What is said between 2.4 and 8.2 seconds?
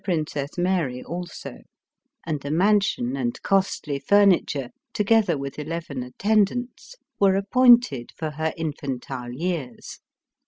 a mansion and costly furni ture, together with eleven attendants, were appointed